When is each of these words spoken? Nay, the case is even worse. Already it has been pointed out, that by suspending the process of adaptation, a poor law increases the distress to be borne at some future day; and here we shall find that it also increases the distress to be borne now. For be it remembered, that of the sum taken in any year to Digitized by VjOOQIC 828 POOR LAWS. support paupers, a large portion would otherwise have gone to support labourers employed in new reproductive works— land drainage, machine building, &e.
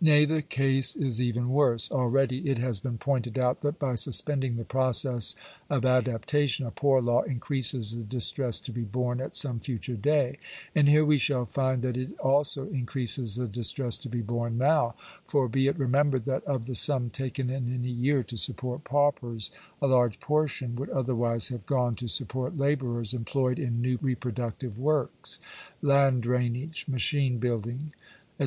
Nay, 0.00 0.24
the 0.24 0.40
case 0.40 0.96
is 0.96 1.20
even 1.20 1.50
worse. 1.50 1.90
Already 1.90 2.48
it 2.48 2.56
has 2.56 2.80
been 2.80 2.96
pointed 2.96 3.38
out, 3.38 3.60
that 3.60 3.78
by 3.78 3.94
suspending 3.94 4.56
the 4.56 4.64
process 4.64 5.36
of 5.68 5.84
adaptation, 5.84 6.64
a 6.64 6.70
poor 6.70 7.02
law 7.02 7.20
increases 7.20 7.94
the 7.94 8.02
distress 8.02 8.58
to 8.60 8.72
be 8.72 8.80
borne 8.84 9.20
at 9.20 9.36
some 9.36 9.60
future 9.60 9.92
day; 9.94 10.38
and 10.74 10.88
here 10.88 11.04
we 11.04 11.18
shall 11.18 11.44
find 11.44 11.82
that 11.82 11.98
it 11.98 12.18
also 12.18 12.64
increases 12.68 13.34
the 13.34 13.46
distress 13.46 13.98
to 13.98 14.08
be 14.08 14.22
borne 14.22 14.56
now. 14.56 14.94
For 15.28 15.50
be 15.50 15.66
it 15.66 15.78
remembered, 15.78 16.24
that 16.24 16.42
of 16.44 16.64
the 16.64 16.74
sum 16.74 17.10
taken 17.10 17.50
in 17.50 17.70
any 17.70 17.88
year 17.90 18.22
to 18.22 18.36
Digitized 18.36 18.48
by 18.48 18.52
VjOOQIC 18.52 18.54
828 18.56 18.56
POOR 18.56 18.72
LAWS. 18.72 18.80
support 18.80 18.84
paupers, 18.84 19.50
a 19.82 19.86
large 19.86 20.18
portion 20.20 20.76
would 20.76 20.88
otherwise 20.88 21.48
have 21.48 21.66
gone 21.66 21.94
to 21.96 22.08
support 22.08 22.56
labourers 22.56 23.12
employed 23.12 23.58
in 23.58 23.82
new 23.82 23.98
reproductive 24.00 24.78
works— 24.78 25.40
land 25.82 26.22
drainage, 26.22 26.88
machine 26.88 27.36
building, 27.36 27.92
&e. 28.42 28.46